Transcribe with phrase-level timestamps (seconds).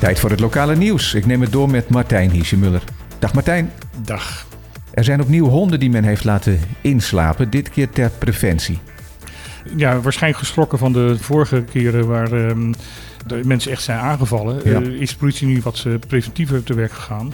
[0.00, 1.14] Tijd voor het lokale nieuws.
[1.14, 2.82] Ik neem het door met Martijn Hiesjemuller.
[3.18, 3.72] Dag Martijn.
[4.04, 4.46] Dag.
[4.90, 8.78] Er zijn opnieuw honden die men heeft laten inslapen, dit keer ter preventie.
[9.76, 12.72] Ja, waarschijnlijk geschrokken van de vorige keren waar ehm,
[13.26, 14.60] de mensen echt zijn aangevallen.
[14.64, 14.80] Ja.
[14.80, 17.32] eh, is de politie nu wat eh, preventiever te werk gegaan.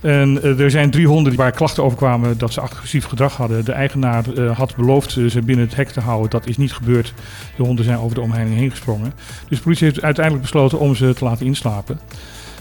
[0.00, 3.64] En eh, er zijn drie honden waar klachten over kwamen dat ze agressief gedrag hadden.
[3.64, 6.30] De eigenaar eh, had beloofd eh, ze binnen het hek te houden.
[6.30, 7.14] Dat is niet gebeurd.
[7.56, 9.12] De honden zijn over de omheining heen gesprongen.
[9.48, 12.00] Dus de politie heeft uiteindelijk besloten om ze te laten inslapen.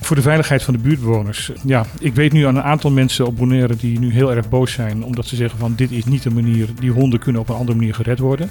[0.02, 1.52] Voor de veiligheid van de buurtbewoners.
[1.66, 4.72] Ja, ik weet nu aan een aantal mensen op Bonaire die nu heel erg boos
[4.72, 5.04] zijn.
[5.04, 6.68] Omdat ze zeggen van dit is niet de manier.
[6.80, 8.50] Die honden kunnen op een andere manier gered worden.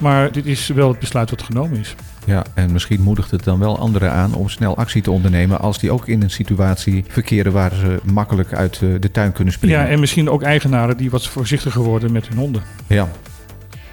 [0.00, 1.94] Maar dit is wel het besluit wat genomen is.
[2.24, 5.78] Ja, en misschien moedigt het dan wel anderen aan om snel actie te ondernemen als
[5.78, 9.78] die ook in een situatie verkeren waar ze makkelijk uit eh, de tuin kunnen springen.
[9.78, 12.62] Ja, en misschien ook eigenaren die wat voorzichtiger worden met hun honden.
[12.86, 13.08] Ja.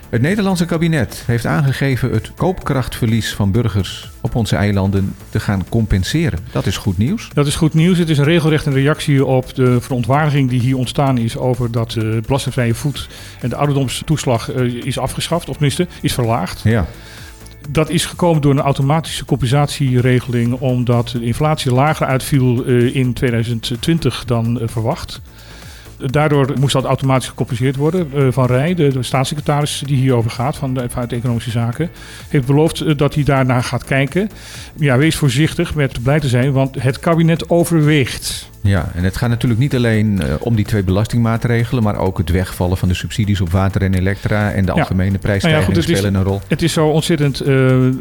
[0.10, 6.40] Het Nederlandse kabinet heeft aangegeven het koopkrachtverlies van burgers op onze eilanden te gaan compenseren.
[6.52, 7.30] Dat is goed nieuws.
[7.34, 7.98] Dat is goed nieuws.
[7.98, 12.22] Het is een regelrechte reactie op de verontwaardiging die hier ontstaan is over dat de
[12.26, 13.08] belastingvrije voet
[13.42, 16.62] en de ouderdomstoeslag eh, is afgeschaft, of tenminste is verlaagd.
[16.64, 16.86] Ja.
[17.70, 24.26] Dat is gekomen door een automatische compensatieregeling, omdat de inflatie lager uitviel eh, in 2020
[24.26, 25.22] dan eh, verwacht.
[26.06, 28.08] Daardoor moest dat automatisch gecompenseerd worden.
[28.16, 31.90] Eh, Van Rij, de, de staatssecretaris die hierover gaat, van de, vanuit Economische Zaken,
[32.30, 34.30] heeft beloofd eh, dat hij daarnaar gaat kijken.
[34.76, 38.50] Ja, wees voorzichtig met blij te zijn, want het kabinet overweegt.
[38.64, 42.30] Ja, en het gaat natuurlijk niet alleen eh, om die twee belastingmaatregelen, maar ook het
[42.30, 44.80] wegvallen van de subsidies op water en elektra en de Ja.
[44.80, 46.42] algemene prijsstijging Nou ja, goed, is- spelen een rol.
[46.48, 47.42] Het is zo ontzettend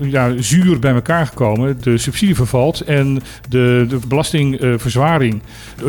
[0.02, 1.78] ja, zuur bij elkaar gekomen.
[1.82, 5.42] De subsidie vervalt en de, de belastingverzwaring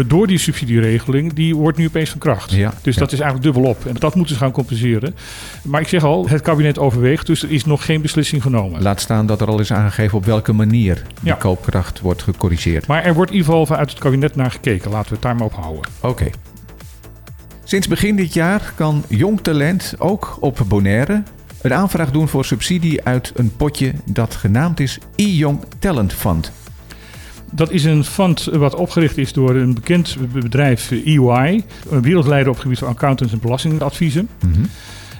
[0.07, 2.51] door die subsidieregeling, die wordt nu opeens van kracht.
[2.51, 2.99] Ja, Dus ja.
[3.01, 3.85] dat is eigenlijk dubbelop.
[3.85, 5.15] En dat moeten ze gaan compenseren.
[5.63, 8.81] Maar ik zeg al, het kabinet overweegt, dus er is nog geen beslissing genomen.
[8.81, 11.33] Laat staan dat er al is aangegeven op welke manier die Ja.
[11.35, 12.87] koopkracht wordt gecorrigeerd.
[12.87, 14.91] Maar er wordt in ieder geval vanuit het kabinet naar gekeken.
[14.91, 15.81] Laten we het daar maar op houden.
[16.01, 16.29] Oké.
[17.63, 21.23] Sinds begin dit jaar kan jong talent ook op Bonaire
[21.61, 26.51] een aanvraag doen voor subsidie uit een potje dat genaamd is e-Young Talent Fund.
[27.51, 31.63] Dat is een fund wat opgericht is door een bekend bedrijf, EY.
[31.89, 34.29] Een wereldleider op het gebied van accountants en belastingadviezen.
[34.45, 34.61] Mhm.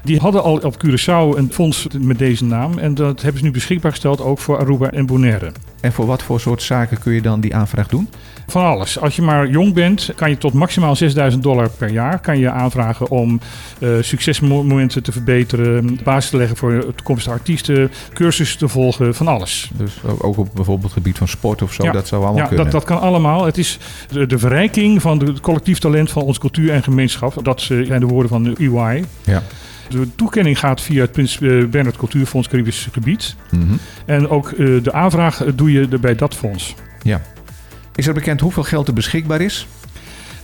[0.04, 2.78] Die hadden al op Curaçao een fonds met deze naam.
[2.78, 5.52] En dat hebben ze nu beschikbaar gesteld ook voor Aruba en Bonaire.
[5.82, 8.10] En voor wat voor soort zaken kun je dan die aanvraag doen?
[8.48, 9.00] Van alles.
[9.00, 12.50] Als je maar jong bent, kan je tot maximaal 6000 dollar per jaar kan je
[12.52, 13.40] aanvragen om
[13.80, 19.72] eh, succesmomenten te verbeteren, basis te leggen voor toekomstige artiesten, cursussen te volgen, van alles.
[19.74, 21.92] Dus ook op bijvoorbeeld het gebied van sport of zo, Ja.
[21.92, 22.64] dat zou allemaal Ja, kunnen.
[22.64, 23.46] dat, dat kan allemaal.
[23.46, 23.78] Het is
[24.12, 27.44] de, de verrijking van het collectief talent van onze cultuur en gemeenschap.
[27.44, 29.04] Dat eh, zijn de woorden van de EY.
[29.24, 29.44] Ja.
[29.92, 33.36] De toekenning gaat via het Prins eh, Bernhard Cultuurfonds Caribisch Gebied.
[33.52, 33.64] Mhm.
[34.06, 36.76] En ook eh, de aanvraag eh, doe je bij dat fonds.
[37.02, 37.22] ja.
[37.96, 39.68] Is er bekend hoeveel geld er beschikbaar is?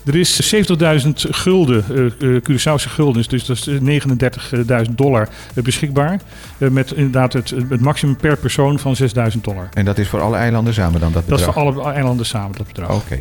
[0.06, 1.84] Er is 70.000 gulden,
[2.20, 6.20] eh, Curaçaose gulden, dus dat is 39.000 dollar beschikbaar.
[6.58, 9.70] Met inderdaad het, het maximum per persoon van 6.000 dollar.
[9.74, 11.66] En dat is voor alle eilanden samen dan dat Dat is bedrag?
[11.74, 12.96] voor alle eilanden samen, dat bedrag.
[12.96, 13.20] Oké.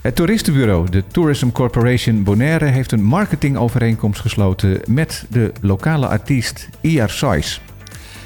[0.00, 7.08] Het toeristenbureau, de Tourism Corporation Bonaire, heeft een marketingovereenkomst gesloten met de lokale artiest IR
[7.08, 7.60] Sais.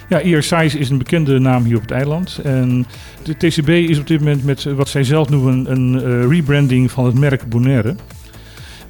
[0.08, 2.40] Ja, IR is een bekende naam hier op het eiland.
[2.44, 2.86] En
[3.22, 7.04] de TCB is op dit moment met wat zij zelf noemen een eh, rebranding van
[7.04, 7.94] het merk Bonaire.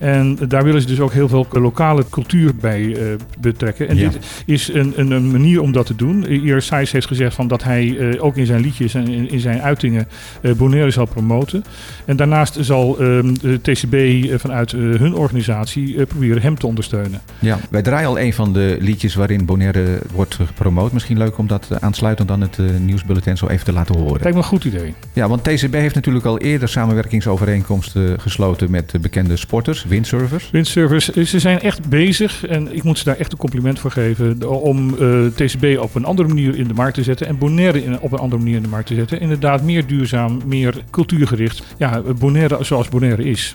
[0.03, 3.05] En daar willen ze dus ook heel veel lokale cultuur bij eh,
[3.41, 3.89] betrekken.
[3.89, 4.09] En Ja.
[4.09, 6.27] dit is een, een, een manier om dat te doen.
[6.27, 9.41] IR Size heeft gezegd van dat hij eh, ook in zijn liedjes en in, in
[9.41, 10.09] zijn uitingen
[10.41, 11.65] eh, Bonaire zal promoten.
[12.05, 13.97] En daarnaast zal ehm, de TCB
[14.41, 17.21] vanuit hun organisatie proberen hem te ondersteunen.
[17.39, 20.93] Ja, wij draaien al een van de liedjes waarin Bonaire wordt gepromoot.
[20.93, 24.13] Misschien leuk om dat aansluitend aan het nieuwsbulletin zo even te laten horen.
[24.23, 24.95] Lijkt me een goed idee.
[25.13, 30.51] Ja, want TCB heeft natuurlijk al eerder samenwerkingsovereenkomsten gesloten met de bekende sporters, windsurfers.
[30.51, 33.91] Windsurfers, eh, ze zijn echt bezig en ik moet ze daar echt een compliment voor
[33.91, 38.01] geven om eh, TCB op een andere manier in de markt te zetten en Bonaire
[38.01, 39.21] op een andere manier in de markt te zetten.
[39.21, 41.63] Inderdaad, meer duurzaam, meer cultuurgericht.
[41.79, 43.55] Ja, Bonaire zoals Bonaire is.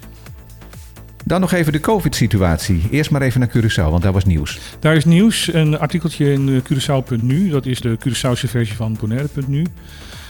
[1.28, 2.88] Dan nog even de COVID-situatie.
[2.92, 4.60] Eerst maar even naar Curaçao, want daar was nieuws.
[4.80, 9.66] Daar is nieuws, een artikeltje in eh, Curaçao.nu, dat is de Curaçaose versie van Bonaire.nu.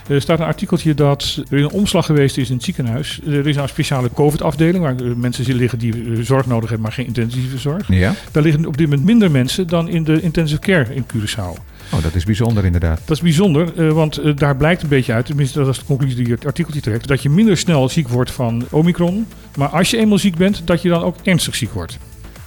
[0.07, 3.19] Er staat een artikeltje dat er een omslag geweest is in het ziekenhuis.
[3.25, 6.69] Er is nou een speciale COVID-afdeling waar eh, mensen zitten liggen die eh, zorg nodig
[6.69, 7.87] hebben, maar geen intensieve zorg.
[7.87, 8.13] Ja?
[8.31, 11.61] Daar liggen op dit moment minder mensen dan in de intensive care in Curaçao.
[11.93, 13.01] Oh, dat is bijzonder inderdaad.
[13.05, 16.33] Dat is bijzonder, want daar blijkt een beetje uit, tenminste dat is de conclusie die
[16.33, 19.27] het artikeltje trekt, dat je minder snel ziek wordt van Omicron.
[19.57, 21.97] Maar als je eenmaal ziek bent, dat je dan ook ernstig ziek wordt.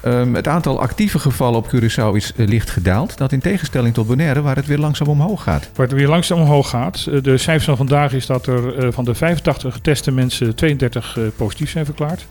[0.02, 3.18] Ehm, het aantal actieve gevallen op Curaçao is eh, licht gedaald.
[3.18, 5.70] Dat in tegenstelling tot Bonaire, waar het weer langzaam omhoog gaat.
[5.74, 7.06] Waar het weer langzaam omhoog gaat.
[7.06, 11.18] Eh, de cijfers van vandaag is dat er eh, van de 85 geteste mensen 32
[11.18, 12.26] eh, positief zijn verklaard.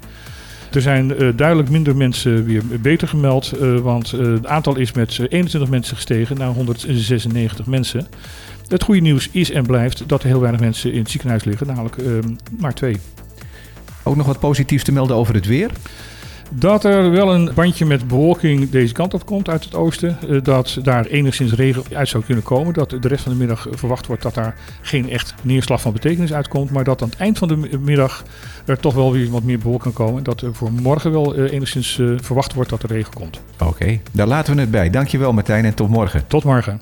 [0.72, 3.50] Er zijn duidelijk minder mensen weer beter gemeld,
[3.82, 8.08] want het aantal is met eh, 21 mensen gestegen naar 196 mensen.
[8.68, 11.68] Het goede nieuws is en blijft dat er heel weinig mensen in het ziekenhuis liggen,
[11.68, 12.14] namelijk eh,
[12.60, 12.98] maar twee.
[14.04, 15.72] Ook nog wat positiefs te melden over het weer.
[16.52, 20.18] Dat er wel een bandje met bewolking deze kant op komt uit het oosten.
[20.30, 22.74] eh, Dat daar enigszins regen uit zou kunnen komen.
[22.74, 26.34] Dat de rest van de middag verwacht wordt dat daar geen echt neerslag van betekenis
[26.34, 26.72] uitkomt.
[26.72, 28.24] Maar dat aan het eind van de mi- middag
[28.66, 30.24] er toch wel weer wat meer bewolking kan komen.
[30.24, 33.40] Dat er voor morgen wel eh, enigszins eh, verwacht wordt dat er regen komt.
[33.64, 34.90] Oké, daar laten we het bij.
[34.90, 36.24] Dankjewel Martijn en tot morgen.
[36.28, 36.78] Tot morgen.